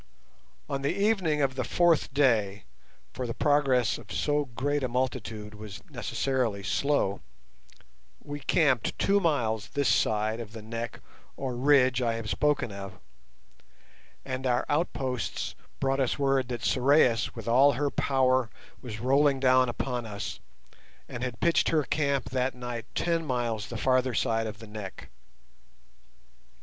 [0.67, 2.63] On the evening of the fourth day,
[3.13, 7.21] for the progress of so great a multitude was necessarily slow,
[8.19, 11.01] we camped two miles this side of the neck
[11.37, 12.97] or ridge I have spoken of,
[14.25, 18.49] and our outposts brought us word that Sorais with all her power
[18.81, 20.39] was rolling down upon us,
[21.07, 25.09] and had pitched her camp that night ten miles the farther side of the neck.